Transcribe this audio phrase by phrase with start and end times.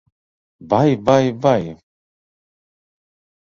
[0.71, 1.63] Vai, vai, vai!